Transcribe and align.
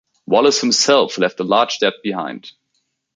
Wallis 0.25 0.59
himself 0.61 1.19
left 1.19 1.39
a 1.41 1.43
large 1.43 1.77
debt 1.77 1.93
behind. 2.01 2.53